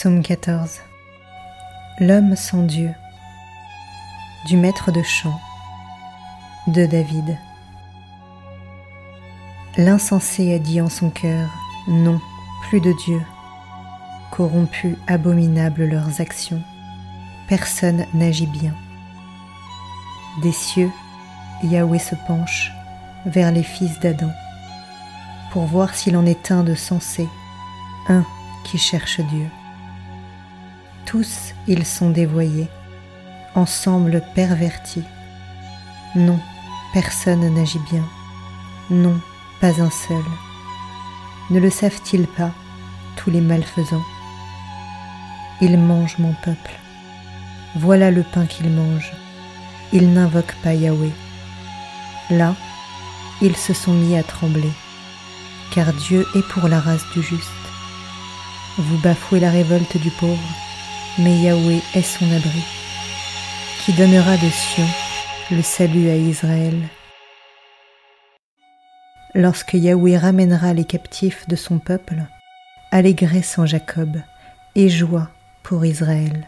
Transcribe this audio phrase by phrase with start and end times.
[0.00, 0.78] Psaume 14
[1.98, 2.94] L'homme sans Dieu
[4.46, 5.40] du maître de chant
[6.68, 7.36] de David
[9.76, 11.48] L'insensé a dit en son cœur
[11.88, 12.20] Non,
[12.68, 13.20] plus de Dieu.
[14.30, 16.62] Corrompus, abominables leurs actions,
[17.48, 18.74] personne n'agit bien.
[20.42, 20.92] Des cieux,
[21.64, 22.70] Yahweh se penche
[23.26, 24.30] vers les fils d'Adam
[25.50, 27.26] pour voir s'il en est un de sensé,
[28.08, 28.24] un
[28.62, 29.48] qui cherche Dieu.
[31.08, 32.68] Tous ils sont dévoyés,
[33.54, 35.04] ensemble pervertis.
[36.14, 36.38] Non,
[36.92, 38.04] personne n'agit bien.
[38.90, 39.18] Non,
[39.58, 40.22] pas un seul.
[41.48, 42.50] Ne le savent-ils pas,
[43.16, 44.04] tous les malfaisants?
[45.62, 46.78] Ils mangent mon peuple.
[47.76, 49.14] Voilà le pain qu'ils mangent.
[49.94, 51.14] Ils n'invoquent pas Yahweh.
[52.28, 52.54] Là,
[53.40, 54.72] ils se sont mis à trembler,
[55.70, 57.48] car Dieu est pour la race du juste.
[58.76, 60.38] Vous bafouez la révolte du pauvre,
[61.18, 62.62] mais Yahweh est son abri,
[63.84, 64.86] qui donnera de Sion
[65.50, 66.74] le salut à Israël.
[69.34, 72.22] Lorsque Yahweh ramènera les captifs de son peuple,
[72.90, 74.16] allégresse en Jacob
[74.74, 75.28] et joie
[75.62, 76.46] pour Israël.